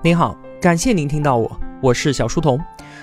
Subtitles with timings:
[0.00, 2.56] 您好，感谢您听到我，我是小书童。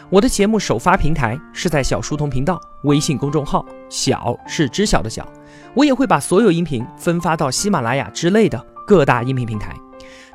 [0.09, 5.27] 我的节目首发平台是在小书童频道微信公众号，小是知晓的小。
[5.73, 9.75] 我也会把所有音频分发到喜马拉雅之类的各大音频平台。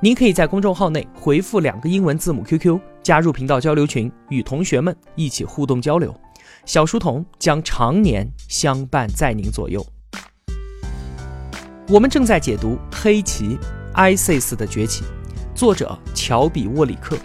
[0.01, 6.15] 您可以在公众号内回复两个英文字母 QQ，加入频道交流群，与同学们一起互动交流。
[6.67, 9.83] 小书童将常年相伴在您左右。
[11.89, 13.59] 我们正在解读黑旗
[13.95, 15.05] ISIS 的崛起，
[15.61, 17.19] 作者乔比沃里克。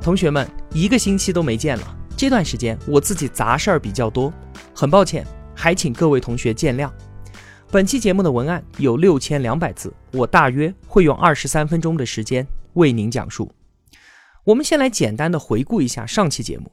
[0.00, 4.32] 同学们，一个星期都没见了，这段时间我自己杂事儿比较多，
[4.74, 6.90] 很抱歉，还请各位同学见谅。
[7.70, 13.48] 本期节目的文案有六千两百字，我大约会用二十三分钟的时间为您讲述。
[14.42, 16.72] 我们先来简单的回顾一下上期节目。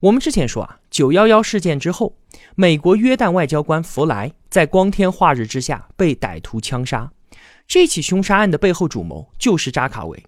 [0.00, 2.16] 我们之前说啊，九幺幺事件之后，
[2.54, 7.12] 美国约旦外交官弗莱在光天化日之下被歹徒枪杀。
[7.68, 10.24] 这起凶杀案的背后主谋就是扎卡维，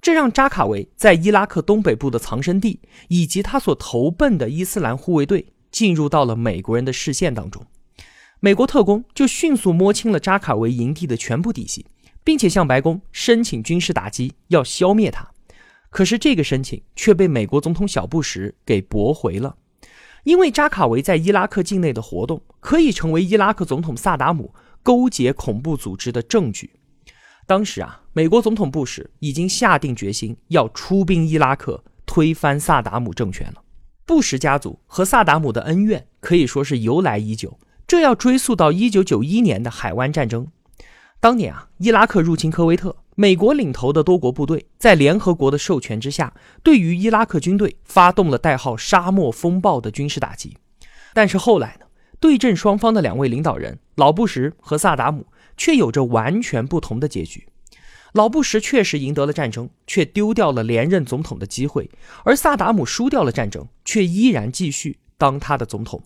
[0.00, 2.78] 这让扎卡维在伊拉克东北部的藏身地
[3.08, 7.66] 以及他所投奔的伊斯兰护卫队进入到了美国人的视线当中。
[8.38, 11.84] 美国特工就迅速摸清了扎卡维营地的全部底细，
[12.22, 15.28] 并且向白宫申请军事打击，要消灭他。
[15.90, 19.56] 可是这个申请却被美国总统小布什给驳回了，
[20.22, 26.70] 因为扎卡维在伊拉克境内的活动可以成为伊拉克总统萨达姆勾结恐怖组织的证据。
[27.46, 33.62] 当时啊，美国总统布什已经下定决心要出兵伊拉克推翻萨达姆政权了。
[34.06, 40.46] 布什家族和萨达姆的恩怨可以说是由来已久，这要追溯到1991年的海湾战争。
[41.20, 42.96] 当年啊，伊拉克入侵科威特。
[43.16, 50.56] 美国领头的多国部队在联合国的授权之下，对于伊拉克军队发动了代号“沙漠风暴”的军事打击。
[51.12, 51.86] 但是后来呢，
[52.18, 55.26] 对阵双方的两位领导人老布什和萨达姆
[55.56, 57.46] 却有着完全不同的结局。
[58.12, 61.84] 老布什确实赢得了战争，却丢掉了连任总统的机会；
[62.24, 66.02] 而萨达姆输掉了战争，却依然继续当他的总统。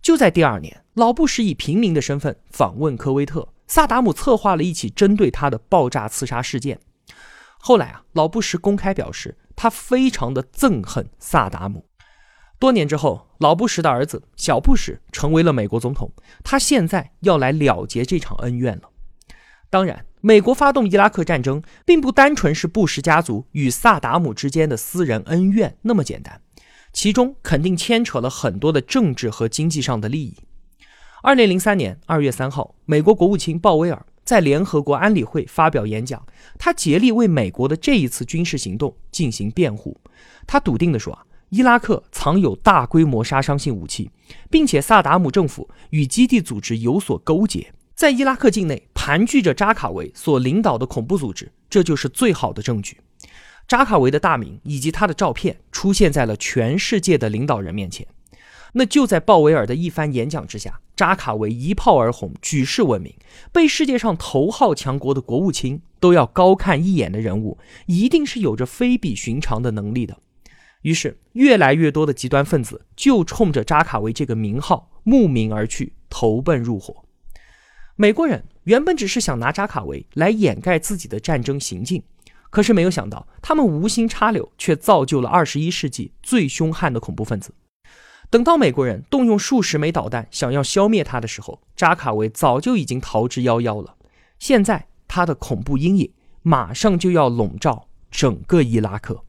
[0.00, 3.48] 就在第二年，老布什以平民的身份访问科威特。
[3.66, 6.78] 萨达姆策划了一起针对他的爆炸刺杀事件。
[7.58, 11.84] 后来啊，老布什公开表示，他非常的憎恨萨达姆。
[12.58, 16.10] 多年之后，老布什的儿子小布什成为了美国总统，
[16.42, 18.90] 他现在要来了结这场恩怨了。
[19.68, 26.40] 当然，美国发动伊拉克战争，并不单纯是布什家族与萨达姆之间的私人恩怨那么简单，
[26.92, 30.34] 其中肯定牵扯了很多的政治和经济上的利益。
[31.22, 36.24] 二零零三年二月三号，美国国务卿鲍威尔在联合国安理会发表演讲，
[36.58, 40.00] 他竭力为美国的这一次军事行动进行辩护。
[40.46, 44.10] 他笃定地说：“啊，伊拉克藏有大规模杀伤性武器，
[44.50, 52.98] 并且萨达姆政府与基地组织有所勾结，在伊拉克境内盘踞着扎卡维所领导的恐怖组织，这就是最好的证据。”
[53.68, 58.06] 扎卡维的大名以及他的照片出现在了全世界的领导人面前。
[58.72, 63.14] 那就在鲍威尔的一番演讲之下，扎卡维一炮而红，举世闻名，
[63.52, 70.18] 被世界上头号强国的国务卿都要高看一眼的人物，一定是有着非比寻常的能力的。
[70.86, 77.04] 于是，越来越多的极端分子就冲着扎卡维这个名号慕名而去，投奔入伙。
[77.96, 82.04] 美国人原本只是想拿扎卡维来掩盖自己的战争行径，
[82.50, 87.52] 可是没有想到，他们无心插柳，却造就了二十一世纪最凶悍的恐怖分子。
[88.30, 93.96] 等到美国人动用数十枚导弹想要消灭他的时候，扎卡维早就已经逃之夭夭了。
[94.38, 99.24] 现在他的恐怖阴影马上就要笼罩整个伊拉克。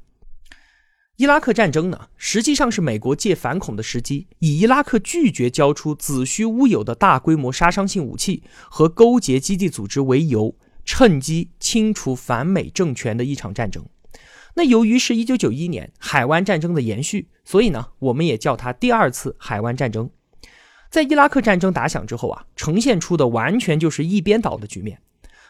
[1.17, 13.83] 伊拉克战争呢，实际上是美国借反恐的时机，以伊拉克拒绝交出子虚乌有的大规模杀伤性武器和勾结基地组织为由，趁机清除反美政权的一场战争。
[14.53, 20.11] 那由于是一九九一年海湾战争的延续，所以呢，我们也叫它第二次海湾战争。
[20.91, 25.01] 在伊拉克战争打响之后啊，呈现出的完全就是一边倒的局面。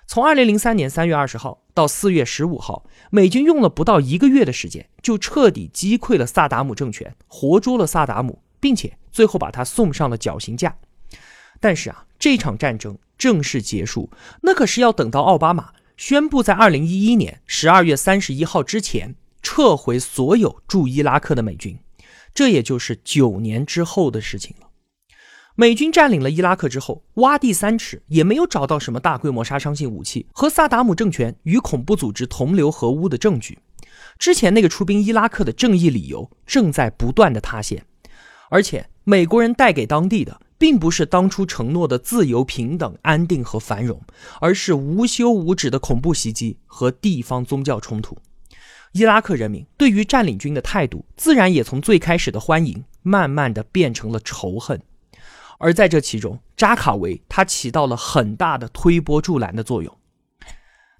[0.09, 10.77] 从二零零三年三月二十号到四月十五号，美军用了不到一个月的时间，就彻底击溃了萨达姆政权，活捉了萨达姆，并且最后把他送上了绞刑架。
[11.59, 14.09] 但是啊，这场战争正式结束，
[14.43, 15.71] 那可是要等到奥巴马。
[15.97, 21.77] 宣布在二零一一年十二月三十一号之前撤回所有驻伊拉克的美军，
[22.33, 24.66] 这也就是九年之后的事情了。
[25.59, 33.57] 美军占领了伊拉克之后，挖地三尺也没有找到什么大规模杀伤性武器和萨达姆政权与恐怖组织同流合污的证据。
[34.19, 37.83] 之前那个出兵伊拉克的正义理由正在不断的塌陷，
[38.51, 40.39] 而且美国人带给当地的。
[40.59, 44.01] 并不是当初承诺的自由、平等、安定和繁荣，
[44.41, 48.17] 而是无休无止的恐怖袭击和地方宗教冲突。
[48.93, 54.81] 伊拉克人民对于占领军的态度，自然也从最开始的欢迎，慢慢的变成了仇恨。
[55.57, 59.97] 而在这其中，扎卡维他起到了很大的推波助澜的作用。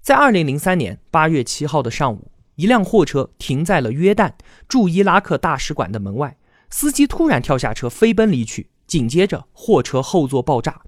[0.00, 4.32] 在二零零三年八月七号的上午，一辆货车停在了约旦
[4.66, 6.36] 驻伊拉克大使馆的门外，
[6.70, 8.70] 司机突然跳下车飞奔离去。
[8.86, 10.80] 紧接着，货车后座爆炸，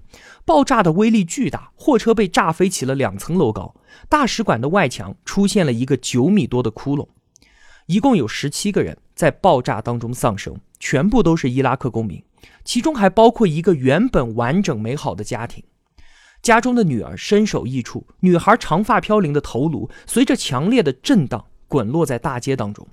[0.43, 3.75] 爆炸的威力巨大，货车被炸飞起了两层楼高，
[4.09, 7.07] 大使馆的外墙出现了一个九米多的窟窿。
[7.85, 12.23] 一共有十七个人在爆炸当中丧生，全部都是伊拉克公民，
[12.63, 15.63] 其中还包括一个原本完整美好的家庭。
[16.41, 22.87] 家中的女儿身首异处，女孩长发飘零的头颅随着强烈的震荡滚落在大街当中。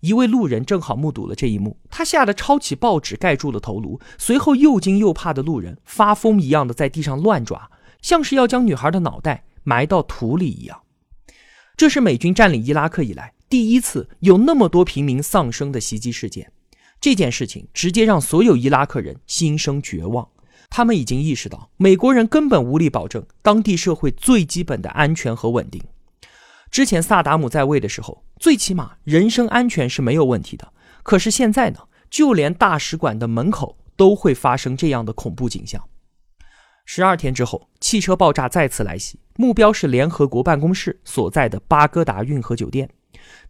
[0.00, 7.70] 一位路人正好目睹了这一幕，他吓得抄起报纸盖住了头颅，随后又惊又怕的路人发疯一样的在地上乱抓，
[8.00, 10.80] 像是要将女孩的脑袋埋到土里一样。
[11.76, 16.50] 这是美军占领伊拉克以来第一次有那么多平民丧生的袭击事件，
[17.00, 20.28] 这件事情直接让所有伊拉克人心生绝望。
[20.68, 25.82] 他们已经意识到，美国人根本无力保证当地社会最基本的安全和稳定。
[26.70, 30.72] 之前萨达姆在位的时候，最起码人身安全是没有问题的。
[31.02, 35.82] 可是现在呢，就连大使馆的门口都会发生这样的恐怖景象。
[36.84, 42.88] 十二天之后，汽车爆炸再次来袭，目标是联合国办公室所在的巴格达运河酒店。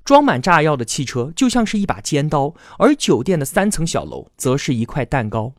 [0.04, 5.54] 装满炸药的汽车就像是一把尖刀，而酒店的三层小楼则是一块蛋糕。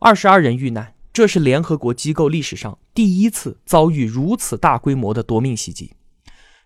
[0.00, 5.92] 二十二人遇难，这是联合国机构历史上第一次遭遇如此大规模的夺命袭击。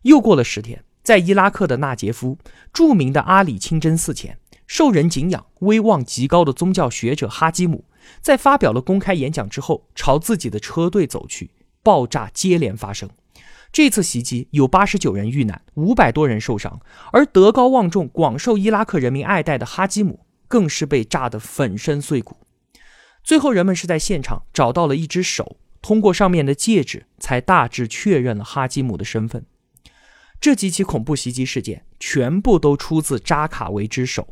[0.02, 2.38] 又过了十天，在伊拉克的纳杰夫，
[2.72, 7.84] 著名的阿里清真寺前，受人敬仰、威望极高的宗教学者哈基姆，
[8.20, 11.50] 在发表了公开演讲之后，朝自己的车队走去，
[11.82, 13.08] 爆炸接连发生。
[13.72, 16.80] 这次袭击有八十九人遇难，五百多人受伤，
[17.12, 22.36] 而德高望重、广受伊拉克人民爱戴的哈基姆，更是被炸得粉身碎骨。
[23.22, 29.46] 最后，人们是在现场找到了一只手，通过上面的戒指，才大致确认了哈基姆的身份。
[30.40, 34.26] 这几起恐怖袭击事件全部都出自扎卡维之手。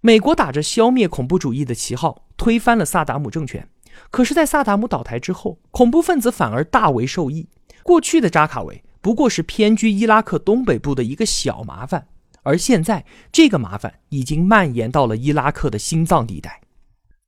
[0.00, 3.68] 美国打着消灭恐怖主义的旗号，推翻了萨达姆政权。
[4.10, 7.48] 可是，在萨达姆倒台之后，恐怖分子反而大为受益。
[7.84, 12.08] 过去的扎卡维不过是偏居伊拉克东北部的一个小麻烦，
[12.42, 16.60] 而现在这个麻烦已经蔓延到了伊拉克的心脏地带。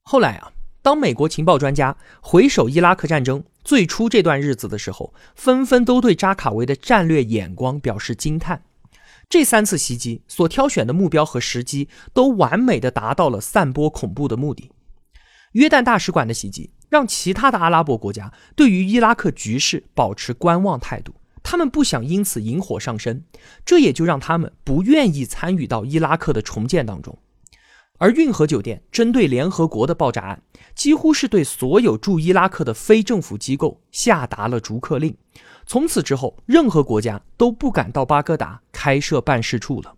[0.02, 0.50] 后来啊。
[0.82, 8.62] 当美国情报专家回首伊拉克战争最初这段日子的时候，纷纷都对扎卡维的战略眼光表示惊叹。
[9.28, 14.70] 这三次袭击所挑选的目标和时机都完美的达到了散播恐怖的目的。
[15.54, 23.24] 约旦大使馆的袭击让其他的阿拉伯国家对于伊拉克局势保持观望态度，他们不想因此引火上身，
[23.64, 27.18] 这也就让他们不愿意参与到伊拉克的重建当中。
[27.98, 30.42] 而运河酒店针对联合国的爆炸案，
[30.74, 35.16] 几乎是对所有驻伊拉克的非政府机构下达了逐客令。
[35.66, 39.94] 从此之后，任何国家都不敢到巴格达开设办事处了。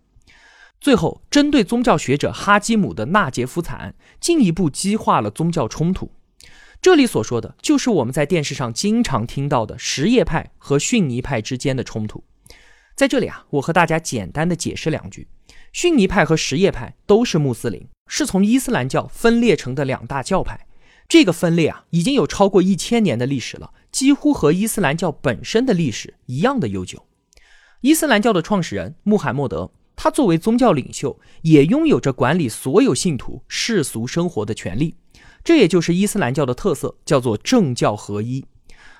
[0.79, 6.09] 最后，针对宗教学者哈基姆的纳杰夫惨案，进一步激化了宗教冲突。
[6.81, 12.23] 这里所说的就是我们在电视上经常听到的什叶派和逊尼派之间的冲突。
[12.95, 15.27] 在这里啊，我和大家简单的解释两句。
[15.73, 20.67] 逊尼派和什叶派都是穆斯林，是从伊斯兰教分裂成的两大教派。
[21.09, 27.05] 这个分裂啊，已经有超过一千年的历史了，几乎和伊斯兰教本身的历史一样的悠久。
[27.81, 34.95] 伊斯兰教的创始人穆罕默德，他作为宗教领袖，也拥有着管理所有信徒世俗生活的权利。
[35.43, 38.45] 这也就是伊斯兰教的特色，叫做政教合一。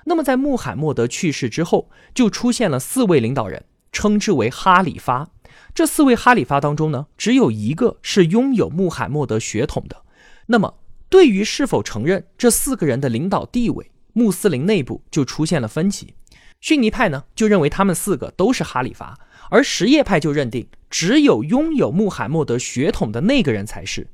[0.06, 5.30] 那么，在穆罕默德去世之后，就出现了四位领导人，称之为哈里发。
[5.76, 10.04] 这四位哈里发当中呢，只有一个是拥有穆罕默德血统的。
[10.48, 10.80] 那么，
[11.10, 16.16] 对于是否承认这四个人的领导地位，穆斯林内部就出现了分歧。
[16.62, 19.18] 逊尼派呢，就认为他们四个都是哈里发，
[19.52, 24.08] 而什叶派就认定只有拥有穆罕默德血统的那个人才是。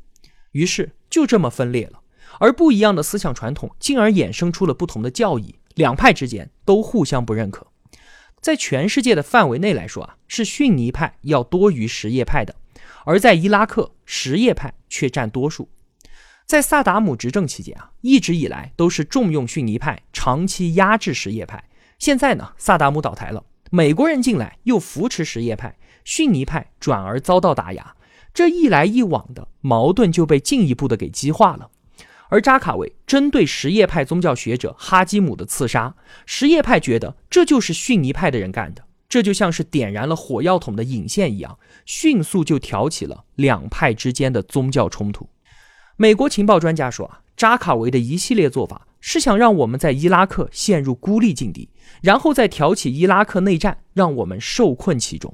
[0.52, 2.00] 于是就这么分裂了。
[2.40, 7.68] 而不一样的思想传统，进而衍生出了不同的教义，两派之间都互相不认可。
[8.42, 12.56] 在全世界的范围内来说啊，是逊尼派要多于什叶派的，
[13.06, 15.70] 而在伊拉克，什叶派却占多数。
[16.46, 21.64] 在萨达姆执政期间啊，一直以来都是重用逊尼派，长期压制什叶派。
[21.98, 27.96] 现在呢，萨达姆倒台了，美国人进来又扶持什叶派，逊尼派转而遭到打压，
[28.32, 31.72] 这一来一往的矛盾就被进一步的给激化了。
[32.30, 45.30] 而扎卡维针对什叶派宗教学者哈基姆的刺杀，什叶派觉得这就是逊尼派的人干的，这就像是点燃了火药桶的引线一样，迅速就挑起了两派之间的宗教冲突。
[45.98, 51.70] 美国情报专家说啊，扎卡维的一系列做法是想让我们在伊拉克陷入孤立境地，
[52.02, 55.34] 然后再挑起伊拉克内战，让我们受困其中。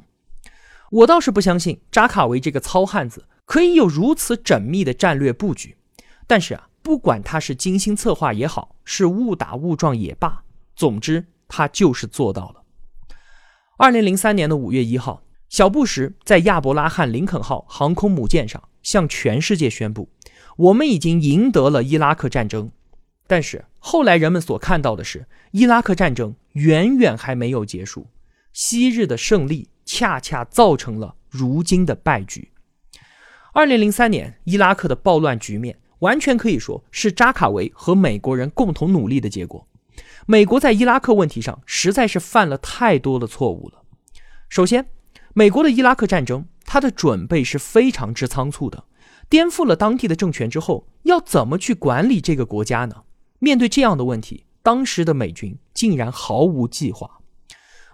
[0.91, 5.77] 我倒是不相信扎卡维这个糙汉子可以有如此缜密的战略布局，
[6.27, 10.43] 但是啊，不管他是精心策划也好，是误打误撞也罢，
[10.75, 12.63] 总之他就是做到了。
[13.77, 20.09] 二零零三年的五月一号，小布什在亚伯拉罕林肯号航空母舰上向全世界宣布。
[20.57, 22.69] 我们已经赢得了伊拉克战争，
[23.25, 28.07] 但是后来人们所看到的是，伊拉克战争远远还没有结束。
[28.51, 32.51] 昔日的胜利恰恰造成了如今的败局。
[33.53, 39.67] 二零零三年伊拉克的暴乱局面，完全可以说是扎卡维和美国人共同努力的结果。
[40.25, 43.83] 美国在伊拉克问题上实在是犯了太多的错误了。
[44.49, 44.87] 首先，
[45.33, 48.85] 美国的伊拉克战争，它的准备是非常之仓促的。
[49.29, 53.03] 颠覆了当地的政权之后，要怎么去管理这个国家呢？
[53.39, 57.19] 面对这样的问题，当时的美军竟然毫无计划。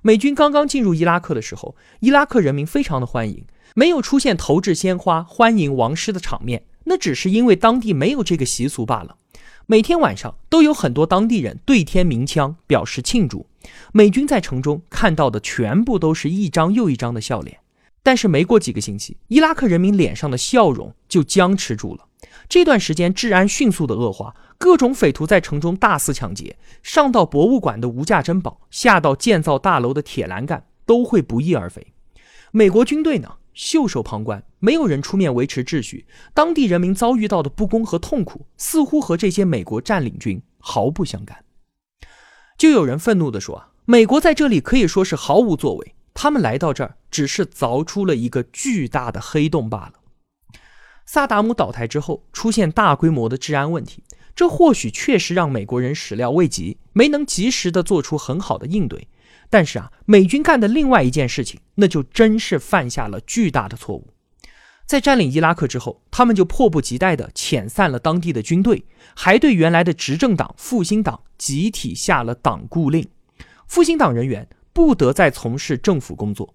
[0.01, 3.45] 美军刚刚进入伊拉克的时候，伊拉克人民非常的欢迎，
[3.75, 9.17] 没有出现投掷鲜花欢迎王师的场面，那只是因为当地没有这个习俗罢了。
[9.65, 13.45] 每天晚上都有很多当地人对天鸣枪表示庆祝，
[13.91, 17.59] 美军在城中看到的全部都是一张又一张的笑脸。
[18.01, 22.05] 但是没过几个星期，伊拉克人民脸上的笑容就僵持住了。
[22.47, 31.85] 这段时间治安迅速的恶化，各种匪徒在城中大肆抢劫，上到博物馆的无价珍宝，下到建造大楼的铁栏杆，都会不翼而飞。
[32.51, 36.05] 美国军队呢，袖手旁观，没有人出面维持秩序。
[36.31, 41.43] 当地人民遭遇到的不公和痛苦，似乎和这些美国占领军毫不相干。
[42.55, 49.93] 就有人愤怒地说：“，美国在这里可以说是毫无作为。”他们来到这儿，只是凿出了一个巨大的黑洞罢了。
[51.07, 54.03] 萨达姆倒台之后，出现大规模的治安问题，
[54.35, 59.07] 这或许确实让美国人始料未及，没能及时的做出很好的应对。
[59.49, 64.07] 但是啊，美军干的另外一件事情，那就真是犯下了巨大的错误。
[64.85, 68.85] 在占领伊拉克之后，他们就迫不及待地遣散了当地的军队，
[69.15, 73.07] 还对原来的执政党复兴党集体下了党固令。
[73.67, 74.47] 复兴党人员。
[74.77, 76.53] 不得再从事政府工作。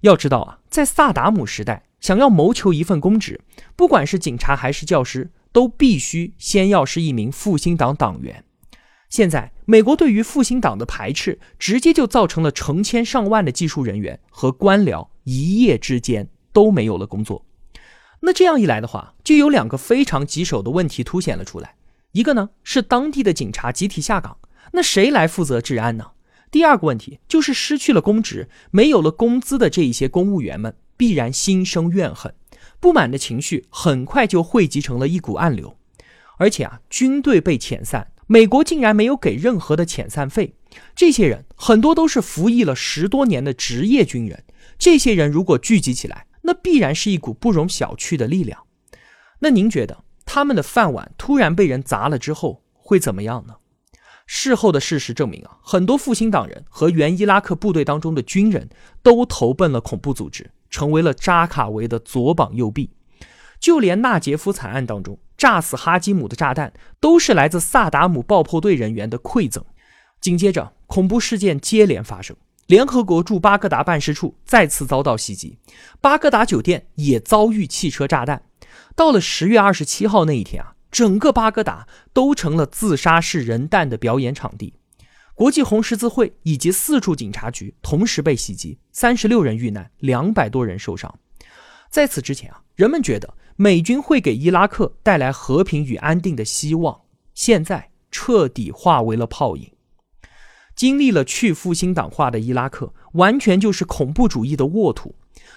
[0.00, 3.40] 要知道啊，在萨达姆时代，想要谋求一份公职，
[3.76, 8.42] 不管是警察还是教师，都必须先要是一名复兴党党员。
[9.08, 17.44] 现在，美国对于复兴党的排斥，直接就造成了成千上万的技术人员和官僚一夜之间都没有了工作。
[18.20, 21.76] 那这样一来的话，就有两个非常棘手的问题凸显了出来。
[22.12, 24.36] 一个呢，是当地的警察集体下岗，
[24.72, 26.12] 那谁来负责治安呢？
[26.50, 32.32] 第二个问题就是失去了公职、没有了工资的这一些公务员们，必然心生怨恨，
[32.78, 35.76] 不满的情绪很快就汇集成了一股暗流。
[36.38, 40.54] 而且啊，军队被遣散，美国竟然没有给任何的遣散费。
[40.94, 44.44] 这些人很多都是服役了十多年的职业军人，
[44.78, 48.64] 这些人如果聚集起来，那必然是一股不容小觑的力量。
[49.40, 53.56] 那您觉得他们的饭碗突然被人砸了之后会怎么样呢？
[54.26, 58.70] 事后的事实证明啊，很多复兴党人和原伊拉克部队当中的军人
[59.02, 62.90] 都投奔了恐怖组织，成为了扎卡维的左膀右臂。
[63.60, 69.64] 就连纳杰夫惨案当中炸死哈基姆的炸弹，都是来自萨达姆爆破队人员的馈赠。
[70.20, 72.36] 紧接着，恐怖事件接连发生，
[72.66, 75.58] 联合国驻巴格达办事处再次遭到袭击，
[76.00, 78.42] 巴格达酒店也遭遇汽车炸弹。
[78.94, 80.72] 到了十月二十七号那一天啊。
[80.94, 84.74] 整个巴格达都成了自杀式人弹的表演场地，
[85.34, 91.12] 国际红十字会以及四处警察局同时被袭击，三十六人遇难，两百多人受伤。
[91.94, 97.02] 在此之前啊，人们觉得美军会给伊拉克带来和平与安定的希望，
[97.34, 99.70] 现在彻底化为了泡影。
[100.74, 105.14] 经历了去复兴党化的伊拉克，完全就是恐怖主义的沃土。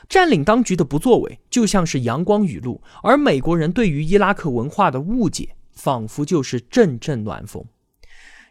[0.08, 7.65] 占领当局的不作为就像是阳光雨露，而美国人对于伊拉克文化的误解仿佛就是阵阵暖风。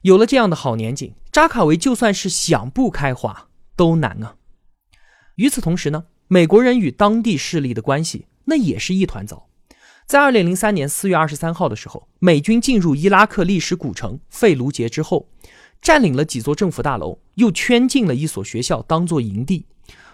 [0.03, 4.35] 有了这样的好年景，扎卡维就算是想不开花都难啊。
[5.37, 9.47] 与此同时呢，美国人与当地势力的关系那也是一团糟。
[10.07, 15.29] 在二零零三年四月二十三号的时候，美军进入伊拉克历史古城费卢杰之后，
[15.81, 19.67] 占领了几座政府大楼，又圈进了一所学校当做营地。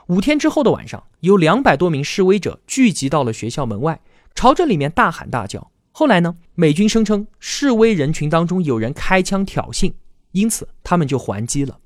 [0.09, 4.01] 五天之后的晚上，有两百多名示威者聚集到了学校门外，
[4.35, 5.71] 朝着里面大喊大叫。
[5.93, 9.93] 后来呢，美军声称示威人群当中有人开枪挑衅，
[10.33, 11.79] 因此他们就还击了。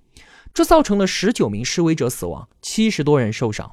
[0.55, 3.73] 这造成了十九名示威者死亡，七十多人受伤。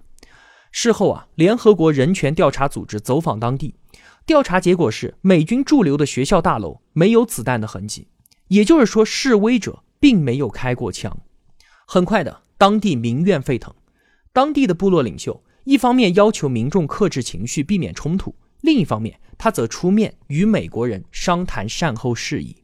[0.76, 3.76] 事后啊，联合国人权调查组织走访当地，
[4.26, 8.08] 调查结果是美军驻留的学校大楼没有子弹的痕迹，
[8.48, 11.16] 也就是说示威者并没有开过枪。
[11.86, 13.72] 很快的，当地民怨沸腾，
[14.34, 22.64] 当地的部落领袖一方面要求民众克制情绪，避免冲突，另一方面他则出面与美国人商谈善后事宜。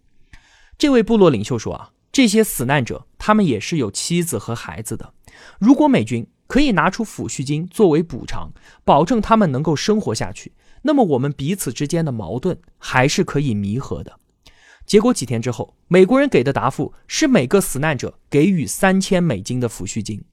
[0.79, 5.13] 这位部落领袖说啊，这些死难者他们也是有妻子和孩子的，
[5.59, 6.25] 如果美军。
[6.49, 8.49] 可以拿出抚恤金作为补偿，
[8.83, 10.51] 保证他们能够生活下去。
[10.81, 14.19] 那么我们彼此之间的矛盾还是可以弥合的。
[14.83, 20.23] 结果几天之后，美国人给的答复是每个死难者给予三千美金的抚恤金。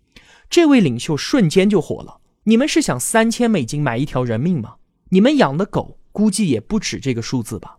[0.48, 4.76] 这位领袖瞬间就火了：“你们是想三千美金买一条人命吗？
[5.10, 7.76] 你们养的狗估计也不止这个数字吧？”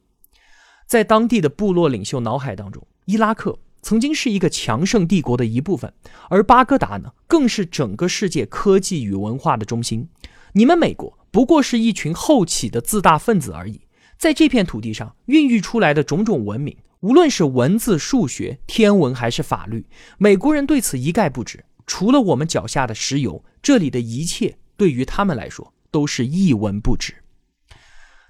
[0.85, 3.57] 在当地的部落领袖脑海当中，伊拉克。
[3.87, 5.93] 曾经是一个强盛帝国的一部分，
[6.29, 10.09] 而巴格达呢，更是整个世界科技与文化的中心。
[10.51, 13.79] 你们美国不过是一群后起的自大分子而已。
[14.17, 19.85] 在这片土地上孕育出来的种种文明，无论是文字、数学、天文还是法律，
[20.17, 21.63] 美国人对此一概不知。
[21.85, 27.23] 除了我们脚下的石油，这里的一切对于他们来说都是一文不值。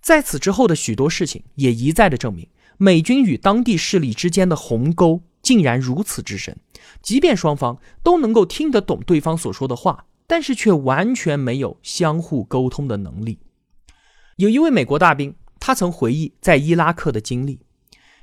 [0.03, 2.47] 在此之后的许多事情也一再的证明，
[2.77, 5.23] 美军与当地势力之间的鸿沟。
[5.41, 6.57] 竟然如此之深，
[7.01, 13.39] 即便双方都能够听得懂对方所说的话，但是却完全没有相互沟通的能力。
[14.35, 17.59] 有一位美国大兵，他曾回忆在伊拉克的经历：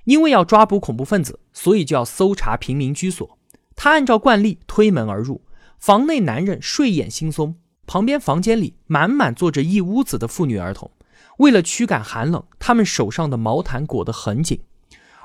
[0.04, 3.38] 因为要抓捕恐怖分子，所以就要搜查平民居所。
[3.74, 5.42] 他按照惯例推门而入，
[5.78, 7.54] 房内男人睡眼惺忪，
[7.86, 10.90] 旁边房间里满满坐着一屋子的妇女儿童。
[11.38, 14.60] 为了驱赶寒冷，他们手上的毛毯裹得很紧。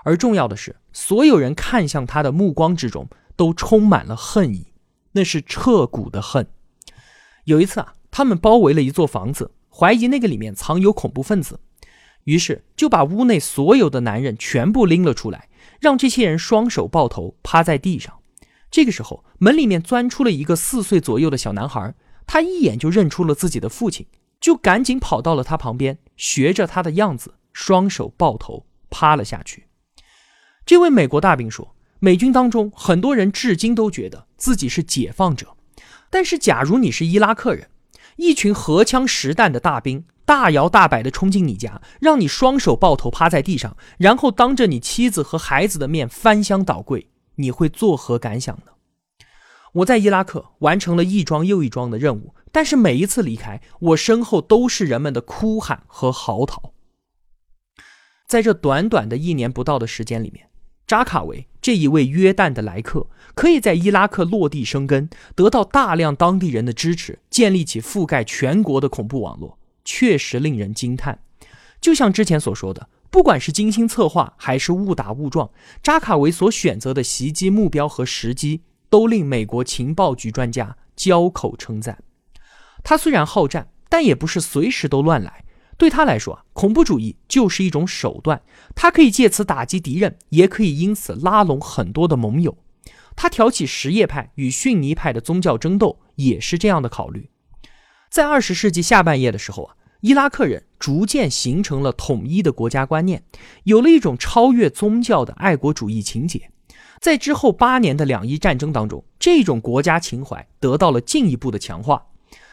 [0.04, 4.74] 而重要的是，所有人看向他的目光之中都充满了恨意，
[5.12, 6.48] 那是彻骨的恨。
[7.46, 11.60] 有一次啊，他们包围了一座房子，怀疑那个里面藏有恐怖分子，
[12.26, 18.20] 于是就把屋内所有的男人全部拎了出来，让这些人双手抱头趴在地上。
[18.70, 21.96] 这个时候，门里面钻出了一个四岁左右的小男孩，
[22.28, 24.06] 他一眼就认出了自己的父亲，
[24.40, 29.66] 就赶紧跑到了他旁边，学着他的样子，双手抱头趴了下去。
[30.70, 35.58] 这位美国大兵说：“美军当中很多人至今都觉得自己是解放者，
[36.12, 37.72] 但是假如你是伊拉克人，
[38.18, 48.74] 一群荷枪实弹的大兵大摇大摆地冲进你家，让你双手抱头趴在地上，然后当着你妻子和孩子的面翻箱倒柜，你会作何感想呢？”
[49.74, 56.74] 我在伊拉克完成了一桩又一桩的任务，但是每一次离开，我身后都是人们的哭喊和嚎啕。
[58.28, 60.48] 在这短短的一年不到的时间里面。
[60.90, 71.20] 扎卡维这一位约旦的来客，可以在伊拉克落地生根，得到大量当地人的支持，建立起覆盖全国的恐怖网络，确实令人惊叹。
[71.80, 75.52] 就像之前所说的，不管是精心策划还是误打误撞，
[75.84, 82.00] 扎卡维所选择的袭击目标和时机，都令美国情报局专家交口称赞。
[82.84, 85.46] 他虽然好战，但也不是随时都乱来。
[85.80, 88.42] 对他来说啊，恐怖主义就是一种手段，
[88.76, 92.58] 他可以借此打击敌人，也可以因此拉拢很多的盟友。
[93.16, 97.30] 他挑起什叶派与逊尼派的宗教争斗，也是这样的考虑。
[98.10, 103.24] 在二十世纪下半叶的时候啊，伊拉克人逐渐形成了统一的国家观念，
[103.64, 106.52] 有了一种超越宗教的爱国主义情节。
[107.00, 112.08] 在之后八年的两伊战争当中，这种国家情怀得到了进一步的强化。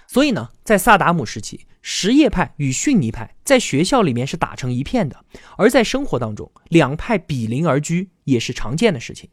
[0.06, 1.66] 所以呢，在萨达姆时期。
[1.88, 5.24] 什叶派与逊尼派在学校里面是打成一片的，
[5.56, 9.30] 而在生活当中，两派比邻而居也是常见的事情。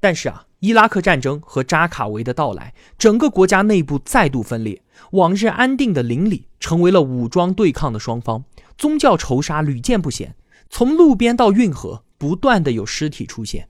[0.00, 4.80] 但是啊，伊拉克战争和扎卡维的到来，整个国家内部再度分裂，
[5.10, 8.42] 往日安定的邻里成为了武装对抗的双方，
[8.78, 10.34] 宗教仇杀屡见不鲜，
[10.70, 13.68] 从路边到运河，不断的有尸体出现。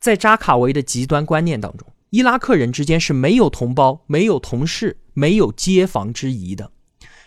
[0.00, 6.70] 在扎卡维的极端观念当中，伊拉克人之间是没有同胞、没有同事、没有街坊之谊的。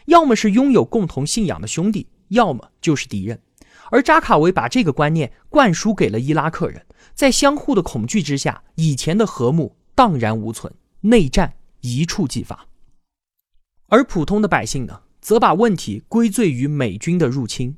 [0.06, 3.42] 要么是拥有共同信仰的兄弟，要么就是敌人。
[3.90, 10.72] 而扎卡维把这个观念灌输给了伊拉克人，在相互的恐惧之下，以前的和睦荡然无存，
[11.02, 12.68] 内战一触即发。
[13.88, 17.76] 而普通的百姓呢，则把问题归罪于美军的入侵。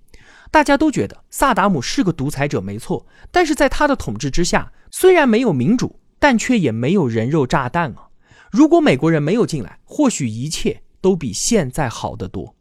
[0.52, 8.10] 大家都觉得萨达姆是个独裁者，没错，但是在他的统治之下，虽然没有民主，但却也没有人肉炸弹啊。
[8.52, 10.84] 如果美国人没有进来，或许一切。
[11.00, 12.56] 都比现在好得多。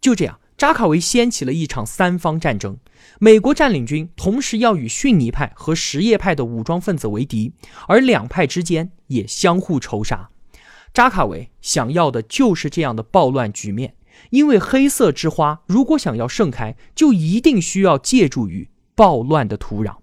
[0.00, 2.78] 就这样，扎卡维掀起了一场三方战争。
[3.20, 7.52] 美国占领军同时要与逊尼派和什叶派的武装分子为敌，
[7.86, 10.30] 而两派之间也相互仇杀。
[10.94, 13.94] 扎卡维想要的就是这样的暴乱局面，
[14.30, 19.98] 因为黑色之花如果想要盛开，就一定需要借助于暴乱的土壤。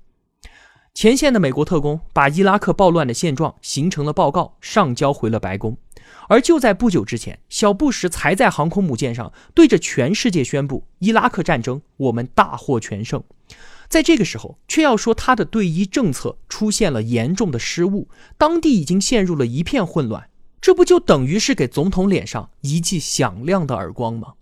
[0.96, 5.76] 前线的美国特工把伊拉克暴乱的现状形成了报告，上交回了白宫。
[6.30, 13.22] 而就在不久之前，小布什才在航空母舰上对着全世界宣布：伊拉克战争我们大获全胜。
[13.90, 20.30] 在这个时候，却要说他的对伊政策出现了严重的失误，当地已经陷入了一片混乱。
[20.62, 24.36] 这不就等于是给总统脸上一记响亮的耳光吗？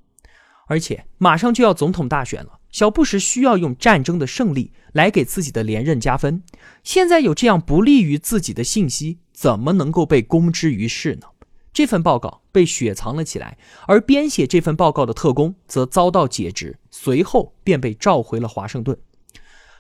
[0.68, 2.60] 而且马上就要总统大选了。
[2.74, 6.42] 小布什需要用战争的胜利来给自己的连任加分。
[6.84, 11.28] 现在有这样不利于自己的信息，怎么能够被公之于世呢？
[11.72, 18.98] 这份报告被雪藏了起来，而编写这份报告的特工则遭到解职，随后便被召回了华盛顿。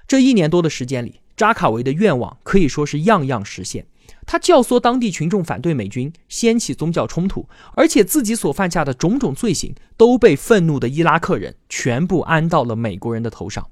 [0.08, 3.88] 这一年多的时间里，扎卡维的愿望可以说是样样实现。
[4.26, 13.69] 他教唆当地群众反对美军，掀起宗教冲突，而且自己所犯下的种种罪行都被愤怒的伊拉克人全部安到了美国人的头上。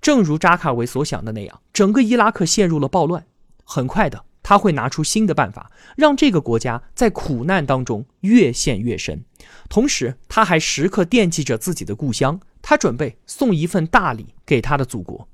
[0.00, 3.26] 正如扎卡维所想的那样，整个伊拉克陷入了暴乱。
[3.64, 9.22] 很快的，他会拿出新的办法，让这个国家在苦难当中越陷越深。
[9.68, 15.28] 同时，他还时刻惦记着自己的故乡，他准备送一份大礼给他的祖国。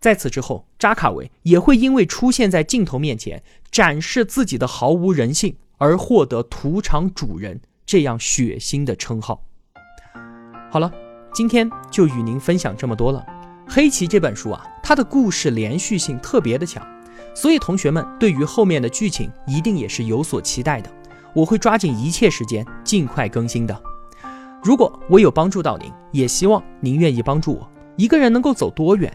[0.00, 9.44] 在此之后，扎卡维也会因为出现在镜头面前展示自己的毫无人性而获得“屠场主人”这样血腥的称号。
[10.70, 10.90] 好了，
[11.34, 13.22] 今天就与您分享这么多了。
[13.70, 16.82] 《黑旗》这本书啊，它的故事连续性特别的强，
[17.34, 20.90] 所以同学们对于后面的剧情一定也是有所期待的。
[21.34, 23.82] 我会抓紧一切时间尽快更新的。
[24.64, 27.70] 如果我有帮助到您，也希望您愿意帮助我。
[27.96, 29.14] 一个人能够走多远？